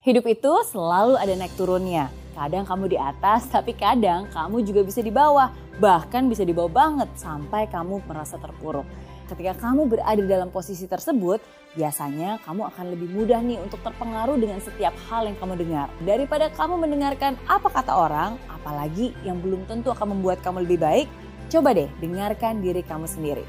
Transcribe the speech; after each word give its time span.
Hidup 0.00 0.32
itu 0.32 0.48
selalu 0.72 1.20
ada 1.20 1.36
naik 1.36 1.60
turunnya. 1.60 2.08
Kadang 2.32 2.64
kamu 2.64 2.88
di 2.88 2.96
atas, 2.96 3.44
tapi 3.52 3.76
kadang 3.76 4.32
kamu 4.32 4.64
juga 4.64 4.80
bisa 4.80 5.04
di 5.04 5.12
bawah. 5.12 5.52
Bahkan 5.76 6.24
bisa 6.24 6.40
di 6.40 6.56
bawah 6.56 6.72
banget 6.72 7.12
sampai 7.20 7.68
kamu 7.68 8.00
merasa 8.08 8.40
terpuruk. 8.40 8.88
Ketika 9.28 9.52
kamu 9.60 9.92
berada 9.92 10.24
dalam 10.24 10.48
posisi 10.48 10.88
tersebut, 10.88 11.44
biasanya 11.76 12.40
kamu 12.48 12.72
akan 12.72 12.84
lebih 12.96 13.12
mudah 13.12 13.44
nih 13.44 13.60
untuk 13.60 13.84
terpengaruh 13.84 14.40
dengan 14.40 14.56
setiap 14.64 14.96
hal 15.12 15.28
yang 15.28 15.36
kamu 15.36 15.68
dengar. 15.68 15.92
Daripada 16.00 16.48
kamu 16.48 16.80
mendengarkan 16.80 17.36
apa 17.44 17.68
kata 17.68 17.92
orang, 17.92 18.40
apalagi 18.48 19.12
yang 19.20 19.36
belum 19.44 19.68
tentu 19.68 19.92
akan 19.92 20.16
membuat 20.16 20.40
kamu 20.40 20.64
lebih 20.64 20.80
baik, 20.80 21.12
coba 21.52 21.76
deh 21.76 21.92
dengarkan 22.00 22.64
diri 22.64 22.80
kamu 22.80 23.04
sendiri. 23.04 23.44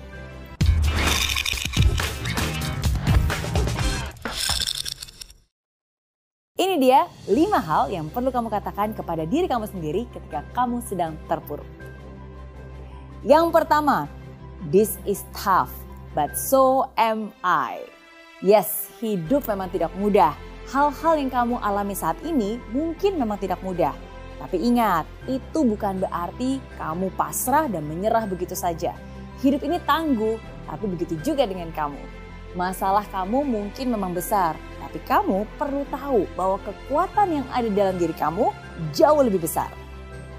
Dia 6.81 7.05
5 7.29 7.37
hal 7.61 7.93
yang 7.93 8.09
perlu 8.09 8.33
kamu 8.33 8.49
katakan 8.49 8.97
kepada 8.97 9.21
diri 9.29 9.45
kamu 9.45 9.69
sendiri 9.69 10.09
ketika 10.09 10.41
kamu 10.57 10.81
sedang 10.81 11.13
terpuruk. 11.29 11.69
Yang 13.21 13.53
pertama, 13.53 14.09
this 14.73 14.97
is 15.05 15.21
tough, 15.29 15.69
but 16.17 16.33
so 16.33 16.89
am 16.97 17.29
I. 17.45 17.85
Yes, 18.41 18.89
hidup 18.97 19.45
memang 19.45 19.69
tidak 19.69 19.93
mudah. 20.01 20.33
Hal-hal 20.73 21.21
yang 21.21 21.29
kamu 21.29 21.61
alami 21.61 21.93
saat 21.93 22.17
ini 22.25 22.57
mungkin 22.73 23.21
memang 23.21 23.37
tidak 23.37 23.61
mudah. 23.61 23.93
Tapi 24.41 24.57
ingat, 24.57 25.05
itu 25.29 25.61
bukan 25.61 26.01
berarti 26.01 26.57
kamu 26.81 27.13
pasrah 27.13 27.69
dan 27.69 27.85
menyerah 27.85 28.25
begitu 28.25 28.57
saja. 28.57 28.97
Hidup 29.45 29.61
ini 29.61 29.77
tangguh, 29.85 30.41
tapi 30.65 30.89
begitu 30.89 31.13
juga 31.21 31.45
dengan 31.45 31.69
kamu. 31.69 32.01
Masalah 32.57 33.05
kamu 33.13 33.45
mungkin 33.45 33.93
memang 33.93 34.17
besar, 34.17 34.57
tapi 34.91 35.07
kamu 35.07 35.47
perlu 35.55 35.87
tahu 35.87 36.27
bahwa 36.35 36.59
kekuatan 36.67 37.39
yang 37.39 37.47
ada 37.55 37.71
dalam 37.71 37.95
diri 37.95 38.11
kamu 38.11 38.51
jauh 38.91 39.23
lebih 39.23 39.39
besar. 39.39 39.71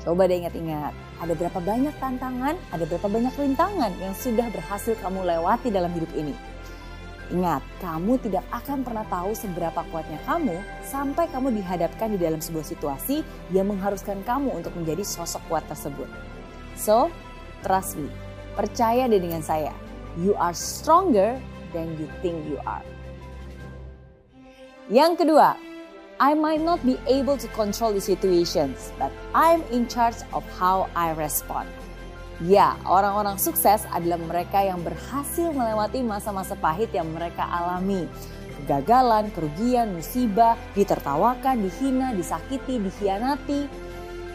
Coba 0.04 0.28
deh 0.28 0.44
ingat-ingat, 0.44 0.92
ada 1.24 1.32
berapa 1.32 1.56
banyak 1.56 1.96
tantangan, 1.96 2.60
ada 2.68 2.84
berapa 2.84 3.08
banyak 3.08 3.32
rintangan 3.32 3.96
yang 3.96 4.12
sudah 4.12 4.52
berhasil 4.52 4.92
kamu 5.00 5.24
lewati 5.24 5.72
dalam 5.72 5.88
hidup 5.96 6.12
ini. 6.12 6.36
Ingat, 7.32 7.64
kamu 7.80 8.20
tidak 8.20 8.44
akan 8.52 8.84
pernah 8.84 9.08
tahu 9.08 9.32
seberapa 9.32 9.80
kuatnya 9.88 10.20
kamu 10.28 10.60
sampai 10.84 11.32
kamu 11.32 11.56
dihadapkan 11.56 12.12
di 12.12 12.20
dalam 12.20 12.44
sebuah 12.44 12.68
situasi 12.68 13.24
yang 13.56 13.72
mengharuskan 13.72 14.20
kamu 14.20 14.52
untuk 14.52 14.76
menjadi 14.76 15.00
sosok 15.00 15.40
kuat 15.48 15.64
tersebut. 15.64 16.12
So, 16.76 17.08
trust 17.64 17.96
me, 17.96 18.12
percaya 18.52 19.08
deh 19.08 19.16
dengan 19.16 19.40
saya. 19.40 19.72
You 20.20 20.36
are 20.36 20.52
stronger 20.52 21.40
than 21.72 21.96
you 21.96 22.04
think 22.20 22.44
you 22.44 22.60
are. 22.68 22.84
Yang 24.92 25.24
kedua, 25.24 25.56
I 26.20 26.36
might 26.36 26.60
not 26.60 26.84
be 26.84 27.00
able 27.08 27.40
to 27.40 27.48
control 27.56 27.96
the 27.96 28.04
situations, 28.04 28.92
but 29.00 29.08
I'm 29.32 29.64
in 29.72 29.88
charge 29.88 30.20
of 30.36 30.44
how 30.60 30.92
I 30.92 31.16
respond. 31.16 31.72
Ya, 32.44 32.76
orang-orang 32.84 33.40
sukses 33.40 33.88
adalah 33.88 34.20
mereka 34.20 34.60
yang 34.60 34.84
berhasil 34.84 35.48
melewati 35.48 36.04
masa-masa 36.04 36.52
pahit 36.60 36.92
yang 36.92 37.08
mereka 37.08 37.40
alami. 37.40 38.04
Kegagalan, 38.60 39.32
kerugian, 39.32 39.96
musibah, 39.96 40.60
ditertawakan, 40.76 41.64
dihina, 41.64 42.12
disakiti, 42.12 42.76
dikhianati. 42.76 43.72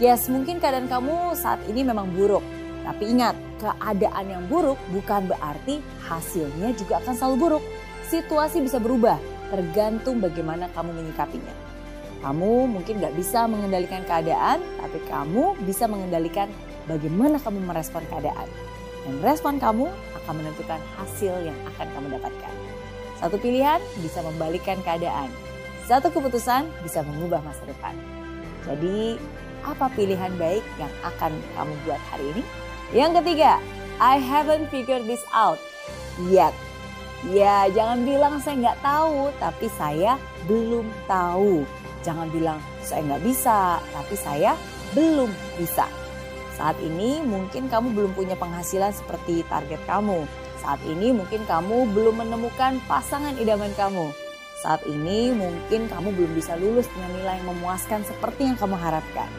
Yes, 0.02 0.26
mungkin 0.26 0.58
keadaan 0.58 0.90
kamu 0.90 1.38
saat 1.38 1.62
ini 1.70 1.86
memang 1.86 2.10
buruk. 2.18 2.42
Tapi 2.82 3.14
ingat, 3.14 3.38
keadaan 3.62 4.26
yang 4.26 4.44
buruk 4.50 4.82
bukan 4.90 5.30
berarti 5.30 5.86
hasilnya 6.02 6.74
juga 6.74 6.98
akan 7.06 7.14
selalu 7.14 7.36
buruk. 7.46 7.64
Situasi 8.10 8.66
bisa 8.66 8.82
berubah, 8.82 9.22
tergantung 9.50 10.20
bagaimana 10.20 10.68
kamu 10.76 10.92
menyikapinya. 10.94 11.56
Kamu 12.18 12.66
mungkin 12.66 12.98
gak 12.98 13.14
bisa 13.14 13.46
mengendalikan 13.46 14.02
keadaan, 14.04 14.60
tapi 14.82 15.00
kamu 15.06 15.54
bisa 15.70 15.86
mengendalikan 15.86 16.50
bagaimana 16.90 17.38
kamu 17.38 17.62
merespon 17.62 18.02
keadaan. 18.10 18.50
Dan 19.06 19.22
respon 19.22 19.62
kamu 19.62 19.88
akan 20.24 20.34
menentukan 20.44 20.82
hasil 20.98 21.34
yang 21.46 21.56
akan 21.76 21.88
kamu 21.94 22.18
dapatkan. 22.18 22.54
Satu 23.22 23.38
pilihan 23.38 23.80
bisa 24.02 24.20
membalikkan 24.26 24.82
keadaan. 24.82 25.30
Satu 25.88 26.12
keputusan 26.12 26.68
bisa 26.84 27.06
mengubah 27.06 27.40
masa 27.46 27.64
depan. 27.64 27.96
Jadi, 28.68 29.16
apa 29.64 29.88
pilihan 29.96 30.36
baik 30.36 30.66
yang 30.76 30.92
akan 31.06 31.32
kamu 31.56 31.74
buat 31.88 32.02
hari 32.12 32.26
ini? 32.36 32.44
Yang 32.92 33.24
ketiga, 33.24 33.64
I 33.98 34.20
haven't 34.20 34.68
figured 34.68 35.08
this 35.08 35.24
out 35.32 35.58
yet. 36.28 36.54
Ya, 37.26 37.66
jangan 37.74 38.06
bilang 38.06 38.38
saya 38.38 38.62
nggak 38.62 38.82
tahu, 38.86 39.34
tapi 39.42 39.66
saya 39.74 40.22
belum 40.46 40.86
tahu. 41.10 41.66
Jangan 42.06 42.30
bilang 42.30 42.62
saya 42.86 43.02
nggak 43.10 43.24
bisa, 43.26 43.82
tapi 43.90 44.14
saya 44.14 44.54
belum 44.94 45.34
bisa. 45.58 45.90
Saat 46.54 46.78
ini 46.82 47.22
mungkin 47.26 47.70
kamu 47.74 47.94
belum 47.94 48.12
punya 48.14 48.38
penghasilan 48.38 48.94
seperti 48.94 49.42
target 49.50 49.82
kamu. 49.90 50.30
Saat 50.62 50.82
ini 50.86 51.10
mungkin 51.10 51.46
kamu 51.50 51.90
belum 51.94 52.22
menemukan 52.22 52.78
pasangan 52.86 53.34
idaman 53.42 53.74
kamu. 53.74 54.14
Saat 54.62 54.86
ini 54.90 55.34
mungkin 55.34 55.86
kamu 55.90 56.18
belum 56.18 56.32
bisa 56.34 56.58
lulus 56.58 56.90
dengan 56.94 57.14
nilai 57.18 57.38
yang 57.42 57.50
memuaskan 57.54 58.02
seperti 58.06 58.50
yang 58.50 58.58
kamu 58.58 58.74
harapkan. 58.78 59.30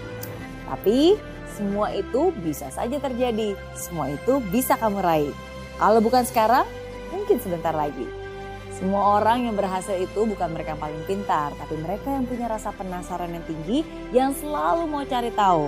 Tapi 0.66 1.18
semua 1.58 1.90
itu 1.90 2.30
bisa 2.38 2.70
saja 2.70 3.02
terjadi. 3.02 3.58
Semua 3.74 4.14
itu 4.14 4.38
bisa 4.50 4.78
kamu 4.78 5.02
raih. 5.02 5.34
Kalau 5.78 5.98
bukan 5.98 6.22
sekarang, 6.22 6.66
mungkin 7.10 7.36
sebentar 7.40 7.72
lagi. 7.74 8.06
Semua 8.78 9.18
orang 9.18 9.50
yang 9.50 9.58
berhasil 9.58 9.98
itu 9.98 10.22
bukan 10.22 10.54
mereka 10.54 10.78
yang 10.78 10.82
paling 10.82 11.02
pintar, 11.10 11.50
tapi 11.58 11.74
mereka 11.82 12.14
yang 12.14 12.30
punya 12.30 12.46
rasa 12.46 12.70
penasaran 12.70 13.34
yang 13.34 13.42
tinggi 13.42 13.82
yang 14.14 14.30
selalu 14.30 14.86
mau 14.86 15.02
cari 15.02 15.34
tahu. 15.34 15.66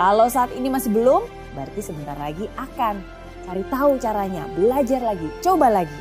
Kalau 0.00 0.26
saat 0.32 0.48
ini 0.56 0.72
masih 0.72 0.88
belum, 0.88 1.28
berarti 1.52 1.80
sebentar 1.84 2.16
lagi 2.16 2.48
akan 2.56 3.04
cari 3.44 3.64
tahu 3.68 4.00
caranya, 4.00 4.48
belajar 4.56 5.00
lagi, 5.04 5.28
coba 5.44 5.68
lagi. 5.68 6.00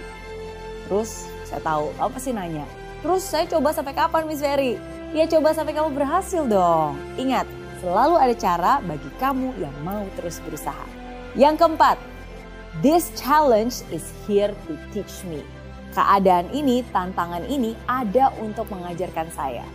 Terus 0.87 1.27
saya 1.43 1.59
tahu, 1.59 1.91
kamu 1.99 2.09
pasti 2.15 2.31
nanya, 2.31 2.65
terus 3.03 3.23
saya 3.27 3.43
coba 3.43 3.75
sampai 3.75 3.91
kapan 3.91 4.23
Miss 4.23 4.39
Ferry? 4.39 4.79
Ya 5.11 5.27
coba 5.27 5.51
sampai 5.51 5.75
kamu 5.75 5.99
berhasil 5.99 6.47
dong. 6.47 6.95
Ingat, 7.19 7.43
selalu 7.83 8.15
ada 8.23 8.35
cara 8.39 8.73
bagi 8.87 9.11
kamu 9.19 9.51
yang 9.59 9.75
mau 9.83 10.07
terus 10.15 10.39
berusaha. 10.47 10.87
Yang 11.35 11.59
keempat, 11.59 11.99
This 12.83 13.09
challenge 13.17 13.81
is 13.89 14.05
here 14.29 14.53
to 14.69 14.73
teach 14.93 15.25
me. 15.25 15.41
Keadaan 15.97 16.53
ini, 16.53 16.85
tantangan 16.93 17.41
ini 17.49 17.73
ada 17.89 18.29
untuk 18.37 18.69
mengajarkan 18.69 19.33
saya. 19.33 19.65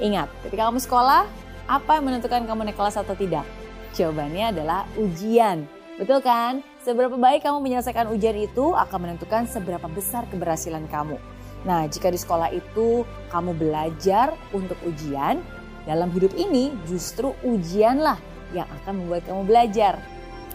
Ingat, 0.00 0.32
ketika 0.46 0.72
kamu 0.72 0.80
sekolah, 0.80 1.28
apa 1.68 1.90
yang 2.00 2.08
menentukan 2.08 2.48
kamu 2.48 2.70
naik 2.70 2.80
kelas 2.80 2.96
atau 2.96 3.12
tidak? 3.12 3.44
Jawabannya 3.92 4.56
adalah 4.56 4.88
ujian. 4.96 5.68
Betul 6.00 6.24
kan? 6.24 6.64
Seberapa 6.80 7.18
baik 7.18 7.44
kamu 7.44 7.60
menyelesaikan 7.60 8.08
ujian 8.08 8.38
itu 8.40 8.72
akan 8.72 8.98
menentukan 9.04 9.44
seberapa 9.44 9.84
besar 9.92 10.24
keberhasilan 10.32 10.88
kamu. 10.88 11.20
Nah, 11.66 11.84
jika 11.90 12.08
di 12.08 12.16
sekolah 12.16 12.54
itu 12.54 13.04
kamu 13.28 13.52
belajar 13.52 14.32
untuk 14.56 14.80
ujian, 14.86 15.44
dalam 15.84 16.08
hidup 16.14 16.32
ini 16.38 16.72
justru 16.88 17.36
ujianlah 17.44 18.16
yang 18.56 18.64
akan 18.80 19.04
membuat 19.04 19.28
kamu 19.28 19.42
belajar. 19.44 20.00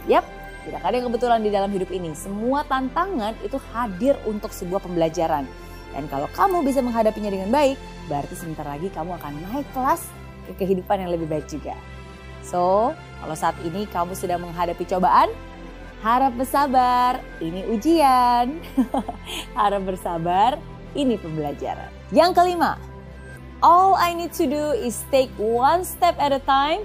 Yap, 0.09 0.25
tidak 0.63 0.81
ada 0.83 0.95
yang 0.95 1.07
kebetulan 1.11 1.39
di 1.43 1.51
dalam 1.51 1.71
hidup 1.71 1.91
ini. 1.91 2.15
Semua 2.15 2.63
tantangan 2.63 3.35
itu 3.43 3.59
hadir 3.75 4.15
untuk 4.23 4.55
sebuah 4.55 4.79
pembelajaran. 4.79 5.43
Dan 5.93 6.09
kalau 6.09 6.25
kamu 6.33 6.65
bisa 6.65 6.81
menghadapinya 6.81 7.29
dengan 7.29 7.53
baik, 7.53 7.77
berarti 8.09 8.33
sebentar 8.33 8.65
lagi 8.65 8.89
kamu 8.89 9.13
akan 9.19 9.33
naik 9.51 9.67
kelas 9.75 10.09
ke 10.49 10.65
kehidupan 10.65 11.05
yang 11.05 11.11
lebih 11.13 11.29
baik 11.29 11.45
juga. 11.45 11.77
So, 12.43 12.91
kalau 13.23 13.35
saat 13.37 13.55
ini 13.63 13.87
kamu 13.87 14.17
sedang 14.17 14.43
menghadapi 14.43 14.83
cobaan, 14.89 15.31
harap 16.03 16.35
bersabar, 16.35 17.23
ini 17.39 17.63
ujian. 17.71 18.59
harap 19.59 19.81
bersabar, 19.87 20.59
ini 20.97 21.15
pembelajaran. 21.15 21.87
Yang 22.11 22.31
kelima, 22.35 22.75
all 23.63 23.95
I 23.95 24.11
need 24.11 24.35
to 24.35 24.45
do 24.49 24.75
is 24.75 25.07
take 25.07 25.31
one 25.39 25.87
step 25.87 26.19
at 26.19 26.35
a 26.35 26.43
time, 26.43 26.83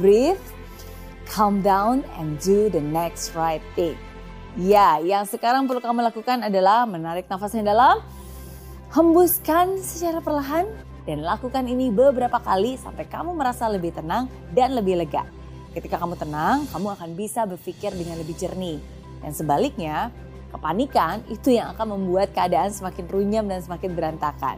breathe, 0.00 0.42
calm 1.28 1.60
down 1.60 2.02
and 2.16 2.40
do 2.40 2.72
the 2.72 2.80
next 2.80 3.36
right 3.36 3.62
thing. 3.76 3.94
Ya, 4.58 4.98
yang 4.98 5.28
sekarang 5.28 5.68
perlu 5.70 5.78
kamu 5.78 6.02
lakukan 6.10 6.42
adalah 6.42 6.88
menarik 6.88 7.28
nafas 7.30 7.54
yang 7.54 7.68
dalam, 7.68 8.02
hembuskan 8.90 9.78
secara 9.78 10.18
perlahan, 10.18 10.66
dan 11.06 11.24
lakukan 11.24 11.64
ini 11.68 11.88
beberapa 11.88 12.36
kali 12.42 12.76
sampai 12.76 13.06
kamu 13.06 13.36
merasa 13.36 13.68
lebih 13.70 13.94
tenang 13.94 14.26
dan 14.52 14.74
lebih 14.74 14.98
lega. 14.98 15.24
Ketika 15.72 16.00
kamu 16.00 16.18
tenang, 16.18 16.66
kamu 16.68 16.88
akan 16.96 17.10
bisa 17.14 17.44
berpikir 17.46 17.94
dengan 17.94 18.18
lebih 18.18 18.34
jernih. 18.34 18.80
Dan 19.22 19.30
sebaliknya, 19.30 20.10
kepanikan 20.50 21.22
itu 21.28 21.54
yang 21.54 21.72
akan 21.76 21.96
membuat 21.96 22.32
keadaan 22.32 22.72
semakin 22.72 23.04
runyam 23.08 23.44
dan 23.46 23.60
semakin 23.62 23.94
berantakan. 23.94 24.56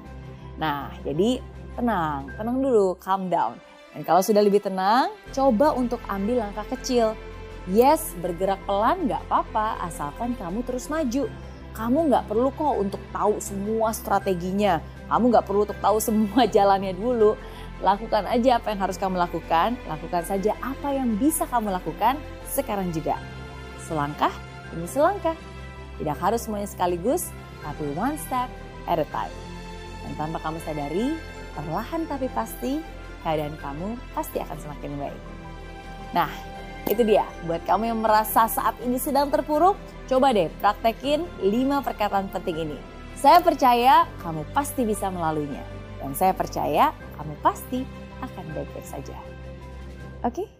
Nah, 0.57 0.91
jadi 1.03 1.43
tenang, 1.77 2.31
tenang 2.35 2.57
dulu, 2.63 2.97
calm 2.99 3.29
down. 3.29 3.59
Dan 3.91 4.07
kalau 4.07 4.23
sudah 4.23 4.43
lebih 4.43 4.63
tenang, 4.63 5.11
coba 5.35 5.75
untuk 5.75 5.99
ambil 6.07 6.47
langkah 6.47 6.67
kecil. 6.71 7.19
Yes, 7.67 8.15
bergerak 8.23 8.63
pelan 8.65 9.11
nggak 9.11 9.27
apa-apa, 9.27 9.83
asalkan 9.85 10.39
kamu 10.39 10.63
terus 10.63 10.87
maju. 10.87 11.27
Kamu 11.75 12.11
nggak 12.11 12.27
perlu 12.27 12.51
kok 12.55 12.75
untuk 12.79 13.03
tahu 13.15 13.39
semua 13.39 13.95
strateginya. 13.95 14.83
Kamu 15.11 15.31
nggak 15.31 15.47
perlu 15.47 15.67
untuk 15.67 15.79
tahu 15.83 15.99
semua 15.99 16.47
jalannya 16.57 16.95
dulu. 16.95 17.35
Lakukan 17.81 18.29
aja 18.29 18.61
apa 18.61 18.75
yang 18.75 18.81
harus 18.85 18.99
kamu 18.99 19.17
lakukan. 19.19 19.79
Lakukan 19.87 20.23
saja 20.27 20.55
apa 20.63 20.95
yang 20.95 21.15
bisa 21.19 21.47
kamu 21.47 21.75
lakukan 21.75 22.19
sekarang 22.47 22.91
juga. 22.95 23.19
Selangkah 23.87 24.33
demi 24.71 24.87
selangkah. 24.87 25.35
Tidak 26.01 26.17
harus 26.17 26.49
semuanya 26.49 26.69
sekaligus, 26.71 27.29
tapi 27.61 27.85
one 27.93 28.17
step 28.17 28.49
at 28.89 28.97
a 28.97 29.07
time. 29.13 29.35
Dan 30.01 30.17
tanpa 30.17 30.41
kamu 30.41 30.59
sadari, 30.65 31.13
perlahan 31.53 32.09
tapi 32.09 32.33
pasti, 32.33 32.81
keadaan 33.23 33.57
kamu 33.61 33.97
pasti 34.17 34.41
akan 34.41 34.59
semakin 34.59 34.93
baik. 34.99 35.23
Nah, 36.17 36.31
itu 36.91 37.03
dia. 37.07 37.25
Buat 37.47 37.63
kamu 37.69 37.95
yang 37.95 38.01
merasa 38.03 38.51
saat 38.51 38.75
ini 38.83 38.99
sedang 38.99 39.31
terpuruk, 39.31 39.79
coba 40.11 40.35
deh 40.35 40.51
praktekin 40.59 41.27
5 41.39 41.87
perkataan 41.87 42.27
penting 42.33 42.67
ini. 42.71 42.79
Saya 43.15 43.39
percaya 43.45 44.09
kamu 44.25 44.49
pasti 44.57 44.83
bisa 44.89 45.13
melaluinya. 45.13 45.63
Dan 46.01 46.17
saya 46.17 46.33
percaya 46.33 46.97
kamu 47.21 47.37
pasti 47.45 47.85
akan 48.25 48.45
baik-baik 48.57 48.89
saja. 48.89 49.17
Oke? 50.25 50.45
Okay? 50.45 50.60